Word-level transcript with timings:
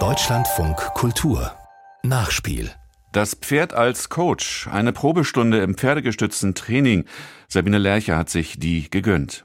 Deutschlandfunk 0.00 0.78
Kultur 0.94 1.52
Nachspiel 2.02 2.70
das 3.12 3.34
Pferd 3.34 3.74
als 3.74 4.08
Coach, 4.08 4.66
eine 4.68 4.94
Probestunde 4.94 5.60
im 5.60 5.74
pferdegestützten 5.74 6.54
Training. 6.54 7.04
Sabine 7.46 7.76
Lercher 7.76 8.16
hat 8.16 8.30
sich 8.30 8.58
die 8.58 8.88
gegönnt. 8.88 9.44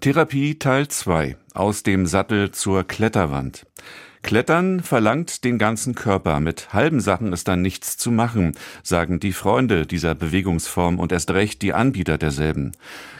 Therapie 0.00 0.58
Teil 0.58 0.88
2. 0.88 1.36
Aus 1.54 1.84
dem 1.84 2.06
Sattel 2.06 2.50
zur 2.50 2.82
Kletterwand. 2.82 3.66
Klettern 4.24 4.80
verlangt 4.80 5.44
den 5.44 5.58
ganzen 5.58 5.94
Körper. 5.94 6.40
Mit 6.40 6.72
halben 6.72 7.00
Sachen 7.00 7.34
ist 7.34 7.46
dann 7.46 7.60
nichts 7.60 7.98
zu 7.98 8.10
machen, 8.10 8.52
sagen 8.82 9.20
die 9.20 9.34
Freunde 9.34 9.86
dieser 9.86 10.14
Bewegungsform 10.14 10.98
und 10.98 11.12
erst 11.12 11.30
recht 11.32 11.60
die 11.60 11.74
Anbieter 11.74 12.16
derselben. 12.16 12.72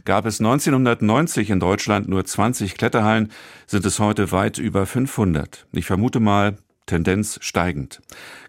Gab 0.06 0.25
es 0.25 0.41
1990 0.41 1.51
in 1.51 1.61
Deutschland 1.61 2.09
nur 2.09 2.25
20 2.25 2.75
Kletterhallen, 2.75 3.30
sind 3.66 3.84
es 3.84 3.98
heute 3.98 4.32
weit 4.32 4.56
über 4.56 4.87
500. 4.87 5.66
Ich 5.73 5.84
vermute 5.84 6.20
mal, 6.20 6.56
Tendenz 6.87 7.38
steigend. 7.43 8.01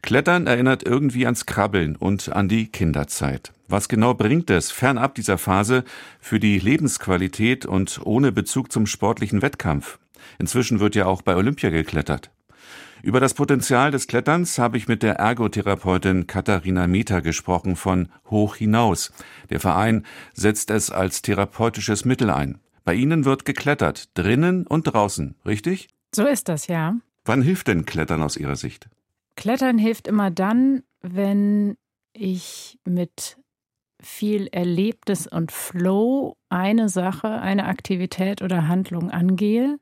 Klettern 0.02 0.48
erinnert 0.48 0.82
irgendwie 0.84 1.26
ans 1.26 1.46
Krabbeln 1.46 1.98
und 1.98 2.32
an 2.32 2.48
die 2.48 2.68
Kinderzeit. 2.68 3.52
Was 3.68 3.90
genau 3.90 4.14
bringt 4.14 4.50
es, 4.50 4.72
fernab 4.72 5.16
dieser 5.16 5.38
Phase, 5.38 5.84
für 6.22 6.40
die 6.40 6.58
Lebensqualität 6.60 7.66
und 7.66 8.00
ohne 8.06 8.32
Bezug 8.32 8.72
zum 8.72 8.86
sportlichen 8.86 9.42
Wettkampf? 9.42 10.00
Inzwischen 10.40 10.80
wird 10.80 10.96
ja 10.96 11.06
auch 11.06 11.22
bei 11.22 11.36
Olympia 11.36 11.70
geklettert. 11.70 12.32
Über 13.06 13.20
das 13.20 13.36
Potenzial 13.36 13.92
des 13.92 14.08
Kletterns 14.08 14.58
habe 14.58 14.78
ich 14.78 14.88
mit 14.88 15.04
der 15.04 15.18
Ergotherapeutin 15.18 16.26
Katharina 16.26 16.88
Meter 16.88 17.22
gesprochen 17.22 17.76
von 17.76 18.10
Hoch 18.32 18.56
hinaus. 18.56 19.14
Der 19.52 19.60
Verein 19.60 20.08
setzt 20.34 20.72
es 20.72 20.90
als 20.90 21.22
therapeutisches 21.22 22.04
Mittel 22.04 22.32
ein. 22.32 22.58
Bei 22.84 22.96
Ihnen 22.96 23.24
wird 23.24 23.46
geklettert, 23.46 24.10
drinnen 24.16 24.66
und 24.66 24.86
draußen, 24.86 25.36
richtig? 25.46 25.88
So 26.16 26.26
ist 26.26 26.50
das, 26.50 26.66
ja. 26.66 26.96
Wann 27.26 27.44
hilft 27.44 27.68
denn 27.68 27.86
Klettern 27.86 28.24
aus 28.24 28.38
Ihrer 28.38 28.56
Sicht? 28.56 28.90
Klettern 29.36 29.78
hilft 29.78 30.08
immer 30.08 30.32
dann, 30.32 30.82
wenn 31.02 31.78
ich 32.12 32.80
mit 32.86 33.38
viel 34.02 34.48
Erlebtes 34.48 35.28
und 35.28 35.52
Flow 35.52 36.38
eine 36.50 36.90
Sache, 36.90 37.28
eine 37.28 37.68
Aktivität 37.68 38.42
oder 38.42 38.68
Handlung 38.68 39.12
angehe. 39.12 39.78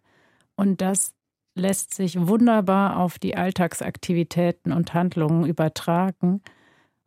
Und 0.58 0.82
das 0.82 1.14
lässt 1.56 1.94
sich 1.94 2.28
wunderbar 2.28 2.98
auf 2.98 3.20
die 3.20 3.38
Alltagsaktivitäten 3.38 4.72
und 4.72 4.94
Handlungen 4.94 5.46
übertragen. 5.46 6.42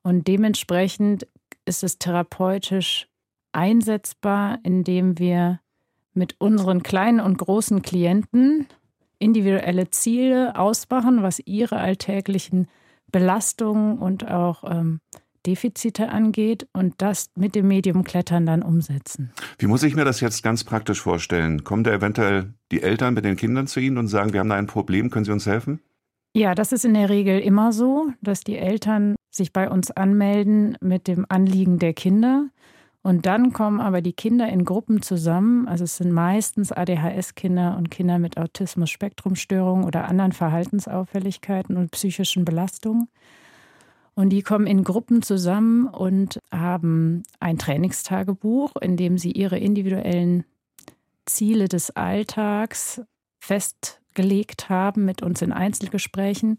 Und 0.03 0.29
dementsprechend 0.29 1.27
ist 1.65 1.83
es 1.83 1.99
therapeutisch 1.99 3.09
einsetzbar, 3.53 4.59
indem 4.63 5.19
wir 5.19 5.61
mit 6.15 6.37
unseren 6.39 6.83
kleinen 6.83 7.21
und 7.21 7.39
großen 7.39 7.83
Klienten 7.83 8.69
individuelle 9.19 9.91
Ziele 9.91 10.57
ausmachen, 10.57 11.23
was 11.23 11.41
ihre 11.45 11.79
alltäglichen 11.79 12.69
Belastungen 13.11 13.99
und 13.99 14.29
auch 14.29 14.65
ähm, 14.65 15.01
Defizite 15.47 16.09
angeht 16.09 16.67
und 16.73 16.95
das 16.99 17.31
mit 17.37 17.55
dem 17.55 17.69
Medium 17.69 18.05
Klettern 18.05 18.47
dann 18.47 18.63
umsetzen. 18.63 19.33
Wie 19.59 19.67
muss 19.67 19.83
ich 19.83 19.95
mir 19.95 20.05
das 20.05 20.21
jetzt 20.21 20.43
ganz 20.43 20.65
praktisch 20.65 21.01
vorstellen? 21.01 21.65
Kommen 21.65 21.85
da 21.85 21.93
eventuell 21.93 22.55
die 22.73 22.83
Eltern 22.83 23.15
mit 23.15 23.25
den 23.25 23.37
Kindern 23.37 23.67
zu 23.67 23.81
Ihnen 23.81 23.99
und 23.99 24.09
sagen, 24.09 24.33
wir 24.33 24.41
haben 24.41 24.49
da 24.49 24.57
ein 24.57 24.67
Problem, 24.67 25.11
können 25.11 25.25
Sie 25.25 25.33
uns 25.33 25.47
helfen? 25.47 25.81
Ja, 26.35 26.55
das 26.55 26.73
ist 26.73 26.85
in 26.85 26.95
der 26.95 27.09
Regel 27.09 27.41
immer 27.41 27.73
so, 27.73 28.11
dass 28.21 28.41
die 28.41 28.59
Eltern 28.59 29.17
sich 29.31 29.53
bei 29.53 29.71
uns 29.71 29.91
anmelden 29.91 30.77
mit 30.81 31.09
dem 31.09 31.25
Anliegen 31.29 31.79
der 31.79 31.95
Kinder. 31.95 32.51
Und 33.03 33.25
dann 33.25 33.53
kommen 33.53 33.81
aber 33.81 34.03
die 34.03 34.13
Kinder 34.13 34.49
in 34.49 34.65
Gruppen 34.65 35.01
zusammen. 35.01 35.69
Also 35.69 35.85
es 35.85 35.97
sind 35.97 36.11
meistens 36.11 36.73
ADHS-Kinder 36.73 37.77
und 37.79 37.91
Kinder 37.91 38.19
mit 38.19 38.37
Autismus-Spektrumstörungen 38.37 39.85
oder 39.85 40.09
anderen 40.09 40.33
Verhaltensauffälligkeiten 40.33 41.77
und 41.77 41.93
psychischen 41.93 42.45
Belastungen. 42.45 43.09
Und 44.17 44.31
die 44.31 44.43
kommen 44.43 44.67
in 44.67 44.83
Gruppen 44.83 45.21
zusammen 45.21 45.87
und 45.87 46.41
haben 46.51 47.23
ein 47.39 47.59
Trainingstagebuch, 47.59 48.75
in 48.81 48.97
dem 48.97 49.19
sie 49.19 49.31
ihre 49.31 49.59
individuellen 49.59 50.45
Ziele 51.27 51.69
des 51.69 51.91
Alltags 51.91 53.03
festgelegt 53.39 54.71
haben 54.71 55.05
mit 55.05 55.23
uns 55.23 55.43
in 55.43 55.53
Einzelgesprächen 55.53 56.59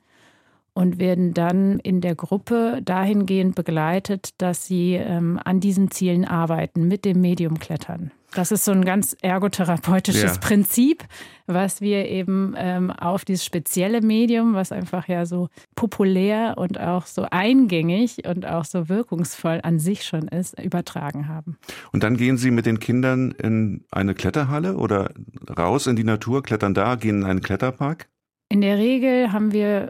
und 0.77 0.99
werden 0.99 1.33
dann 1.33 1.79
in 1.79 2.01
der 2.01 2.13
Gruppe 2.13 2.81
dahingehend 2.85 3.55
begleitet, 3.55 4.29
dass 4.37 4.67
sie 4.67 4.93
ähm, 4.93 5.39
an 5.43 5.59
diesen 5.59 5.89
Zielen 5.89 6.23
arbeiten, 6.23 6.87
mit 6.87 7.03
dem 7.03 7.19
Medium 7.19 7.57
klettern. 7.57 8.11
Das 8.35 8.51
ist 8.51 8.63
so 8.63 8.73
ein 8.73 8.85
ganz 8.85 9.17
ergotherapeutisches 9.23 10.35
ja. 10.35 10.39
Prinzip, 10.39 11.03
was 11.47 11.81
wir 11.81 12.07
eben 12.07 12.53
ähm, 12.55 12.91
auf 12.91 13.25
dieses 13.25 13.43
spezielle 13.43 14.01
Medium, 14.01 14.53
was 14.53 14.71
einfach 14.71 15.07
ja 15.07 15.25
so 15.25 15.49
populär 15.73 16.53
und 16.57 16.79
auch 16.79 17.07
so 17.07 17.25
eingängig 17.31 18.27
und 18.27 18.45
auch 18.45 18.65
so 18.65 18.87
wirkungsvoll 18.87 19.61
an 19.63 19.79
sich 19.79 20.03
schon 20.03 20.27
ist, 20.27 20.61
übertragen 20.61 21.27
haben. 21.27 21.57
Und 21.91 22.03
dann 22.03 22.17
gehen 22.17 22.37
Sie 22.37 22.51
mit 22.51 22.67
den 22.67 22.79
Kindern 22.79 23.31
in 23.31 23.83
eine 23.89 24.13
Kletterhalle 24.13 24.75
oder 24.77 25.09
raus 25.57 25.87
in 25.87 25.95
die 25.95 26.03
Natur, 26.03 26.43
klettern 26.43 26.75
da, 26.75 26.93
gehen 26.93 27.21
in 27.21 27.23
einen 27.23 27.41
Kletterpark? 27.41 28.07
In 28.49 28.61
der 28.61 28.77
Regel 28.77 29.33
haben 29.33 29.51
wir 29.51 29.89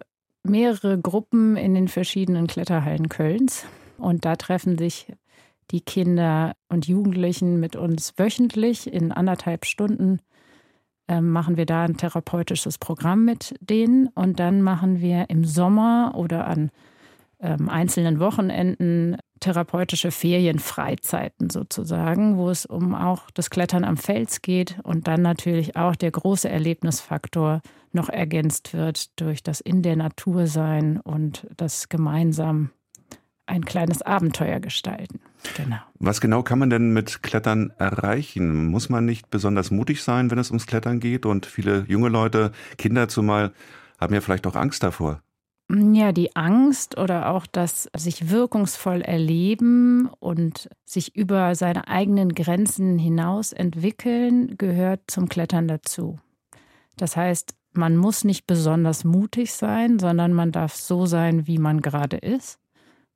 mehrere 0.49 0.99
Gruppen 0.99 1.55
in 1.57 1.73
den 1.73 1.87
verschiedenen 1.87 2.47
Kletterhallen 2.47 3.09
Kölns. 3.09 3.65
Und 3.97 4.25
da 4.25 4.35
treffen 4.35 4.77
sich 4.77 5.11
die 5.71 5.81
Kinder 5.81 6.53
und 6.69 6.87
Jugendlichen 6.87 7.59
mit 7.59 7.75
uns 7.75 8.13
wöchentlich 8.17 8.91
in 8.91 9.11
anderthalb 9.11 9.65
Stunden. 9.65 10.19
Ähm, 11.07 11.31
machen 11.31 11.57
wir 11.57 11.65
da 11.65 11.83
ein 11.83 11.97
therapeutisches 11.97 12.77
Programm 12.77 13.25
mit 13.25 13.55
denen. 13.59 14.07
Und 14.07 14.39
dann 14.39 14.61
machen 14.61 15.01
wir 15.01 15.29
im 15.29 15.45
Sommer 15.45 16.13
oder 16.15 16.47
an 16.47 16.71
ähm, 17.39 17.69
einzelnen 17.69 18.19
Wochenenden 18.19 19.17
therapeutische 19.39 20.11
Ferienfreizeiten 20.11 21.49
sozusagen, 21.49 22.37
wo 22.37 22.49
es 22.49 22.65
um 22.65 22.95
auch 22.95 23.29
das 23.31 23.49
Klettern 23.49 23.83
am 23.83 23.97
Fels 23.97 24.41
geht 24.41 24.79
und 24.83 25.07
dann 25.07 25.21
natürlich 25.21 25.75
auch 25.75 25.95
der 25.95 26.11
große 26.11 26.49
Erlebnisfaktor 26.49 27.61
noch 27.91 28.09
ergänzt 28.09 28.73
wird 28.73 29.19
durch 29.19 29.43
das 29.43 29.61
in 29.61 29.83
der 29.83 29.95
Natur 29.95 30.47
sein 30.47 30.99
und 30.99 31.47
das 31.55 31.89
gemeinsam 31.89 32.71
ein 33.45 33.63
kleines 33.63 34.01
Abenteuer 34.01 34.59
gestalten. 34.59 35.21
Genau. 35.55 35.77
Was 35.99 36.19
genau 36.19 36.43
kann 36.43 36.59
man 36.59 36.69
denn 36.69 36.91
mit 36.91 37.23
Klettern 37.23 37.71
erreichen? 37.77 38.67
Muss 38.67 38.89
man 38.89 39.05
nicht 39.05 39.29
besonders 39.29 39.71
mutig 39.71 40.03
sein, 40.03 40.29
wenn 40.29 40.37
es 40.37 40.49
ums 40.49 40.67
Klettern 40.67 40.99
geht? 40.99 41.25
Und 41.25 41.45
viele 41.45 41.85
junge 41.87 42.09
Leute, 42.09 42.51
Kinder 42.77 43.07
zumal, 43.07 43.53
haben 43.99 44.13
ja 44.13 44.21
vielleicht 44.21 44.45
auch 44.47 44.55
Angst 44.55 44.83
davor. 44.83 45.21
Ja, 45.69 46.13
die 46.13 46.33
Angst 46.35 46.97
oder 46.97 47.29
auch 47.29 47.45
das 47.45 47.89
sich 47.95 48.29
wirkungsvoll 48.29 49.01
erleben 49.01 50.09
und 50.19 50.69
sich 50.85 51.15
über 51.15 51.55
seine 51.55 51.89
eigenen 51.89 52.33
Grenzen 52.35 52.97
hinaus 52.97 53.51
entwickeln, 53.51 54.57
gehört 54.57 55.01
zum 55.07 55.27
Klettern 55.27 55.67
dazu. 55.67 56.19
Das 56.95 57.17
heißt, 57.17 57.53
man 57.73 57.97
muss 57.97 58.23
nicht 58.23 58.47
besonders 58.47 59.03
mutig 59.03 59.53
sein, 59.53 59.99
sondern 59.99 60.33
man 60.33 60.53
darf 60.53 60.73
so 60.73 61.05
sein, 61.05 61.47
wie 61.47 61.57
man 61.57 61.81
gerade 61.81 62.17
ist 62.17 62.59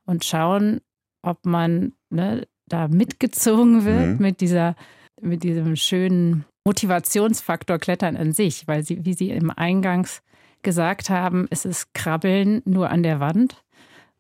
und 0.06 0.26
schauen, 0.26 0.82
ob 1.22 1.46
man 1.46 1.94
ne, 2.10 2.48
da 2.68 2.90
mitgezogen 2.90 3.86
wird 3.86 4.14
mhm. 4.14 4.18
mit 4.20 4.42
dieser, 4.42 4.76
mit 5.22 5.44
diesem 5.44 5.78
schönen 5.78 6.46
Motivationsfaktor 6.66 7.80
Klettern 7.80 8.18
an 8.18 8.34
sich, 8.34 8.68
weil 8.68 8.84
sie, 8.84 9.06
wie 9.06 9.14
Sie 9.14 9.32
im 9.32 9.50
Eingangs 9.50 10.22
gesagt 10.62 11.10
haben, 11.10 11.48
es 11.50 11.66
ist 11.66 11.94
Krabbeln 11.94 12.62
nur 12.66 12.90
an 12.90 13.04
der 13.04 13.20
Wand. 13.20 13.64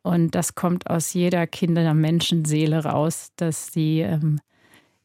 Und 0.04 0.34
das 0.34 0.56
kommt 0.56 0.90
aus 0.90 1.14
jeder 1.14 1.46
Kinder-Menschenseele 1.46 2.84
raus, 2.84 3.32
dass 3.36 3.72
sie 3.72 4.00
ähm, 4.00 4.40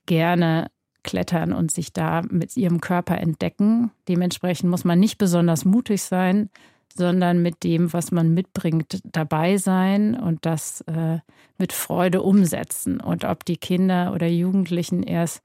gerne 0.06 0.70
klettern 1.02 1.52
und 1.52 1.70
sich 1.70 1.92
da 1.92 2.22
mit 2.22 2.56
ihrem 2.56 2.80
Körper 2.80 3.18
entdecken. 3.18 3.90
Dementsprechend 4.08 4.70
muss 4.70 4.84
man 4.84 4.98
nicht 4.98 5.18
besonders 5.18 5.64
mutig 5.64 6.02
sein, 6.02 6.50
sondern 6.94 7.42
mit 7.42 7.62
dem, 7.62 7.92
was 7.92 8.10
man 8.10 8.32
mitbringt, 8.32 9.00
dabei 9.04 9.58
sein 9.58 10.18
und 10.18 10.46
das 10.46 10.80
äh, 10.82 11.18
mit 11.58 11.72
Freude 11.72 12.22
umsetzen. 12.22 13.00
Und 13.00 13.24
ob 13.24 13.44
die 13.44 13.58
Kinder 13.58 14.12
oder 14.14 14.26
Jugendlichen 14.26 15.02
erst 15.02 15.42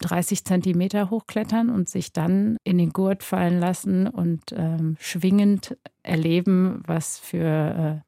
30 0.00 0.44
Zentimeter 0.44 1.10
hochklettern 1.10 1.70
und 1.70 1.88
sich 1.88 2.12
dann 2.12 2.56
in 2.64 2.78
den 2.78 2.90
Gurt 2.90 3.22
fallen 3.22 3.60
lassen 3.60 4.06
und 4.06 4.40
ähm, 4.52 4.96
schwingend 4.98 5.76
erleben, 6.02 6.82
was 6.86 7.18
für 7.18 8.02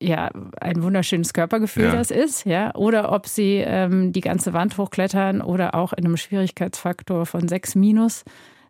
äh, 0.00 0.06
ja, 0.06 0.30
ein 0.60 0.82
wunderschönes 0.82 1.32
Körpergefühl 1.32 1.84
ja. 1.84 1.92
das 1.92 2.10
ist, 2.10 2.44
ja, 2.44 2.74
oder 2.74 3.12
ob 3.12 3.26
sie 3.26 3.62
ähm, 3.64 4.12
die 4.12 4.20
ganze 4.20 4.52
Wand 4.52 4.76
hochklettern 4.76 5.40
oder 5.40 5.74
auch 5.74 5.92
in 5.92 6.04
einem 6.04 6.16
Schwierigkeitsfaktor 6.16 7.26
von 7.26 7.48
6 7.48 7.74
minus 7.76 8.24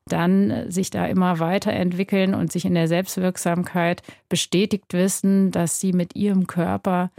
dann 0.07 0.71
sich 0.71 0.91
da 0.91 1.07
immer 1.07 1.39
weiterentwickeln 1.39 2.35
und 2.35 2.53
sich 2.53 2.67
in 2.67 2.75
der 2.75 2.89
Selbstwirksamkeit 2.89 4.03
bestätigt 4.29 4.93
wissen, 4.93 5.51
dass 5.51 5.81
sie 5.81 5.93
mit 5.93 6.15
ihrem 6.15 6.47
Körper 6.47 7.11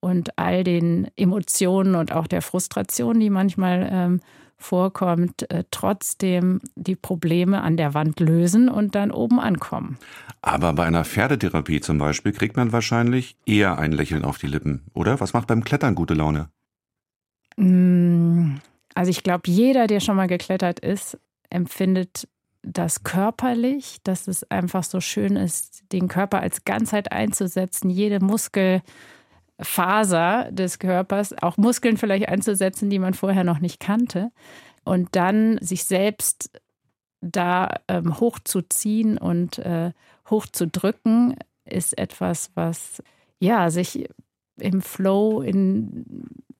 und 0.00 0.36
all 0.36 0.64
den 0.64 1.08
Emotionen 1.16 1.94
und 1.94 2.10
auch 2.10 2.26
der 2.26 2.42
Frustration, 2.42 3.20
die 3.20 3.30
manchmal 3.30 3.88
ähm, 3.90 4.20
vorkommt, 4.62 5.50
äh, 5.50 5.64
trotzdem 5.70 6.60
die 6.74 6.96
Probleme 6.96 7.62
an 7.62 7.76
der 7.76 7.94
Wand 7.94 8.20
lösen 8.20 8.68
und 8.68 8.94
dann 8.94 9.10
oben 9.10 9.40
ankommen. 9.40 9.98
Aber 10.40 10.72
bei 10.72 10.84
einer 10.84 11.04
Pferdetherapie 11.04 11.80
zum 11.80 11.98
Beispiel 11.98 12.32
kriegt 12.32 12.56
man 12.56 12.72
wahrscheinlich 12.72 13.36
eher 13.46 13.78
ein 13.78 13.92
Lächeln 13.92 14.24
auf 14.24 14.38
die 14.38 14.46
Lippen, 14.46 14.82
oder? 14.94 15.20
Was 15.20 15.32
macht 15.32 15.48
beim 15.48 15.64
Klettern 15.64 15.94
gute 15.94 16.14
Laune? 16.14 16.48
Mm, 17.56 18.56
also 18.94 19.10
ich 19.10 19.22
glaube, 19.22 19.42
jeder, 19.46 19.86
der 19.86 20.00
schon 20.00 20.16
mal 20.16 20.28
geklettert 20.28 20.80
ist, 20.80 21.18
empfindet 21.50 22.28
das 22.62 23.02
körperlich, 23.02 23.98
dass 24.04 24.28
es 24.28 24.48
einfach 24.50 24.84
so 24.84 25.00
schön 25.00 25.36
ist, 25.36 25.82
den 25.92 26.08
Körper 26.08 26.40
als 26.40 26.64
Ganzheit 26.64 27.10
einzusetzen, 27.10 27.90
jede 27.90 28.24
Muskelfaser 29.62 30.50
des 30.50 30.78
Körpers, 30.78 31.34
auch 31.40 31.56
Muskeln 31.56 31.96
vielleicht 31.96 32.28
einzusetzen, 32.28 32.90
die 32.90 32.98
man 32.98 33.14
vorher 33.14 33.44
noch 33.44 33.60
nicht 33.60 33.80
kannte. 33.80 34.30
Und 34.84 35.10
dann 35.12 35.58
sich 35.60 35.84
selbst 35.84 36.50
da 37.20 37.76
ähm, 37.88 38.18
hochzuziehen 38.18 39.16
und 39.16 39.58
äh, 39.58 39.92
hochzudrücken, 40.28 41.36
ist 41.64 41.96
etwas, 41.96 42.50
was 42.54 43.02
ja 43.38 43.70
sich 43.70 44.08
im 44.58 44.82
Flow 44.82 45.40
in 45.40 46.04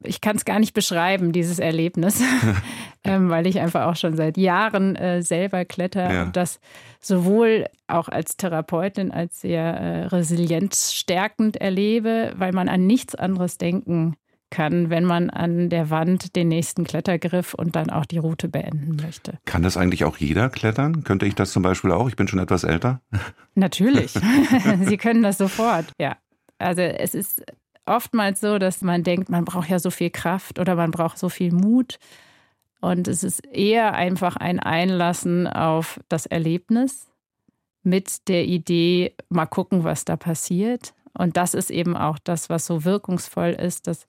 ich 0.05 0.21
kann 0.21 0.35
es 0.35 0.45
gar 0.45 0.59
nicht 0.59 0.75
beschreiben, 0.75 1.31
dieses 1.31 1.61
Erlebnis, 1.61 2.21
ähm, 3.13 3.31
weil 3.31 3.47
ich 3.47 3.61
einfach 3.61 3.87
auch 3.87 3.97
schon 3.97 4.17
seit 4.17 4.37
Jahren 4.37 4.97
äh, 4.97 5.23
selber 5.23 5.65
kletter 5.65 6.13
ja. 6.13 6.23
und 6.25 6.37
das 6.37 6.61
sowohl 7.01 7.67
auch 7.87 8.09
als 8.09 8.37
Therapeutin 8.37 9.11
als 9.11 9.41
sehr 9.41 9.63
äh, 9.63 10.05
resilienzstärkend 10.07 11.57
erlebe, 11.57 12.33
weil 12.37 12.53
man 12.53 12.69
an 12.69 12.87
nichts 12.87 13.15
anderes 13.15 13.59
denken 13.59 14.17
kann, 14.53 14.91
wenn 14.91 15.05
man 15.05 15.31
an 15.31 15.71
der 15.71 15.91
Wand 15.91 16.37
den 16.37 16.49
nächsten 16.49 16.85
Klettergriff 16.85 17.55
und 17.55 17.75
dann 17.75 17.91
auch 17.91 18.05
die 18.05 18.19
Route 18.19 18.49
beenden 18.49 18.97
möchte. 19.03 19.39
Kann 19.47 19.63
das 19.63 19.77
eigentlich 19.77 20.05
auch 20.05 20.19
jeder 20.19 20.51
klettern? 20.51 21.05
Könnte 21.05 21.27
ich 21.27 21.35
das 21.35 21.53
zum 21.53 21.63
Beispiel 21.63 21.91
auch? 21.91 22.09
Ich 22.09 22.17
bin 22.17 22.29
schon 22.29 22.39
etwas 22.39 22.63
älter. 22.63 23.01
Natürlich. 23.55 24.13
Sie 24.83 24.97
können 24.99 25.23
das 25.23 25.39
sofort, 25.39 25.87
ja. 25.99 26.17
Also 26.59 26.83
es 26.83 27.15
ist 27.15 27.43
oftmals 27.87 28.41
so, 28.41 28.59
dass 28.59 28.83
man 28.83 29.03
denkt, 29.03 29.29
man 29.29 29.45
braucht 29.45 29.69
ja 29.69 29.81
so 29.81 29.91
viel 29.91 30.11
Kraft 30.11 30.61
oder 30.61 30.77
man 30.77 30.93
braucht 30.93 31.19
so 31.19 31.29
viel 31.29 31.53
Mut. 31.53 31.99
Und 32.83 33.07
es 33.07 33.23
ist 33.23 33.47
eher 33.47 33.95
einfach 33.95 34.37
ein 34.37 34.59
Einlassen 34.59 35.47
auf 35.47 36.01
das 36.09 36.27
Erlebnis 36.27 37.09
mit 37.85 38.29
der 38.29 38.45
Idee, 38.45 39.15
mal 39.29 39.47
gucken, 39.47 39.85
was 39.85 40.05
da 40.05 40.17
passiert. 40.17 40.93
Und 41.17 41.37
das 41.37 41.55
ist 41.55 41.71
eben 41.71 41.97
auch 41.97 42.19
das, 42.19 42.51
was 42.51 42.67
so 42.67 42.85
wirkungsvoll 42.85 43.51
ist, 43.51 43.87
dass 43.87 44.09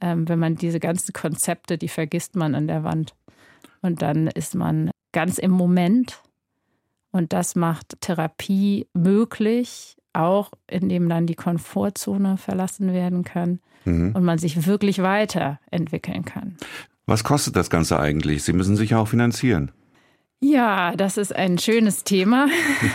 ähm, 0.00 0.26
wenn 0.26 0.38
man 0.38 0.56
diese 0.56 0.80
ganzen 0.80 1.12
Konzepte, 1.12 1.76
die 1.76 1.88
vergisst 1.88 2.34
man 2.34 2.54
an 2.54 2.66
der 2.66 2.82
Wand. 2.82 3.14
Und 3.82 4.00
dann 4.00 4.28
ist 4.28 4.54
man 4.54 4.90
ganz 5.12 5.36
im 5.36 5.50
Moment. 5.50 6.22
Und 7.10 7.34
das 7.34 7.56
macht 7.56 8.00
Therapie 8.00 8.86
möglich, 8.94 9.98
auch 10.14 10.50
indem 10.66 11.10
dann 11.10 11.26
die 11.26 11.34
Komfortzone 11.34 12.38
verlassen 12.38 12.94
werden 12.94 13.22
kann 13.22 13.60
mhm. 13.84 14.14
und 14.14 14.24
man 14.24 14.38
sich 14.38 14.66
wirklich 14.66 15.02
weiterentwickeln 15.02 16.24
kann. 16.24 16.56
Was 17.08 17.24
kostet 17.24 17.56
das 17.56 17.70
Ganze 17.70 17.98
eigentlich? 17.98 18.42
Sie 18.42 18.52
müssen 18.52 18.76
sich 18.76 18.90
ja 18.90 18.98
auch 18.98 19.08
finanzieren. 19.08 19.72
Ja, 20.40 20.94
das 20.94 21.16
ist 21.16 21.34
ein 21.34 21.56
schönes 21.56 22.04
Thema. 22.04 22.48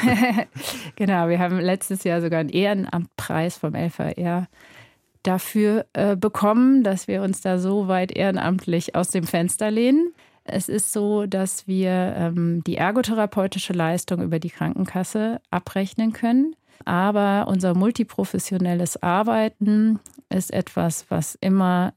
genau, 0.96 1.30
wir 1.30 1.40
haben 1.40 1.60
letztes 1.60 2.04
Jahr 2.04 2.22
sogar 2.22 2.42
einen 2.42 2.50
Ehrenamtpreis 2.50 3.58
vom 3.58 3.74
LVR 3.74 4.48
dafür 5.24 5.88
äh, 5.94 6.16
bekommen, 6.16 6.84
dass 6.84 7.08
wir 7.08 7.24
uns 7.24 7.42
da 7.42 7.58
so 7.58 7.88
weit 7.88 8.12
ehrenamtlich 8.12 8.94
aus 8.94 9.08
dem 9.08 9.24
Fenster 9.24 9.72
lehnen. 9.72 10.14
Es 10.44 10.70
ist 10.70 10.92
so, 10.92 11.26
dass 11.26 11.68
wir 11.68 12.14
ähm, 12.16 12.64
die 12.68 12.78
ergotherapeutische 12.78 13.74
Leistung 13.74 14.22
über 14.22 14.38
die 14.38 14.52
Krankenkasse 14.52 15.42
abrechnen 15.50 16.14
können. 16.14 16.56
Aber 16.86 17.48
unser 17.48 17.74
multiprofessionelles 17.74 19.02
Arbeiten 19.02 20.00
ist 20.30 20.54
etwas, 20.54 21.08
was 21.10 21.34
immer 21.42 21.94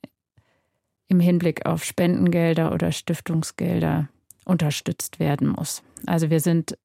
im 1.09 1.21
Hinblick 1.21 1.67
auf 1.67 1.85
Spendengelder 1.85 2.73
oder 2.73 2.93
Stiftungsgelder 2.93 4.09
unterstützt 4.45 5.19
werden 5.19 5.49
muss. 5.49 5.83
Also 6.07 6.31
wir 6.31 6.41
sind. 6.41 6.77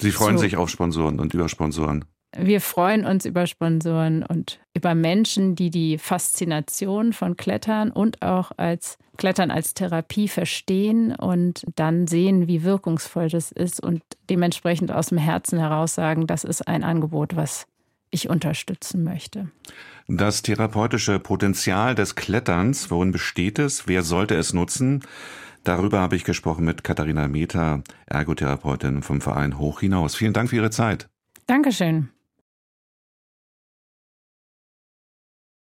Sie 0.00 0.12
freuen 0.12 0.36
so, 0.36 0.42
sich 0.42 0.56
auf 0.56 0.68
Sponsoren 0.68 1.20
und 1.20 1.32
über 1.34 1.48
Sponsoren. 1.48 2.04
Wir 2.38 2.60
freuen 2.60 3.06
uns 3.06 3.24
über 3.24 3.46
Sponsoren 3.46 4.22
und 4.22 4.60
über 4.74 4.94
Menschen, 4.94 5.54
die 5.54 5.70
die 5.70 5.96
Faszination 5.96 7.14
von 7.14 7.36
Klettern 7.36 7.90
und 7.90 8.20
auch 8.20 8.52
als 8.58 8.98
Klettern 9.16 9.50
als 9.50 9.72
Therapie 9.72 10.28
verstehen 10.28 11.14
und 11.14 11.64
dann 11.76 12.06
sehen, 12.06 12.46
wie 12.46 12.62
wirkungsvoll 12.62 13.30
das 13.30 13.52
ist 13.52 13.82
und 13.82 14.02
dementsprechend 14.28 14.92
aus 14.92 15.06
dem 15.06 15.18
Herzen 15.18 15.58
heraus 15.58 15.94
sagen, 15.94 16.26
das 16.26 16.44
ist 16.44 16.68
ein 16.68 16.84
Angebot, 16.84 17.36
was 17.36 17.66
ich 18.10 18.28
unterstützen 18.28 19.04
möchte. 19.04 19.50
Das 20.08 20.42
therapeutische 20.42 21.18
Potenzial 21.18 21.94
des 21.94 22.14
Kletterns, 22.14 22.90
worin 22.90 23.12
besteht 23.12 23.58
es? 23.58 23.86
Wer 23.86 24.02
sollte 24.02 24.34
es 24.36 24.52
nutzen? 24.52 25.02
Darüber 25.64 26.00
habe 26.00 26.14
ich 26.14 26.22
gesprochen 26.22 26.64
mit 26.64 26.84
Katharina 26.84 27.26
Meter, 27.26 27.82
Ergotherapeutin 28.06 29.02
vom 29.02 29.20
Verein 29.20 29.58
Hoch 29.58 29.80
hinaus. 29.80 30.14
Vielen 30.14 30.32
Dank 30.32 30.50
für 30.50 30.56
Ihre 30.56 30.70
Zeit. 30.70 31.08
Dankeschön. 31.46 32.10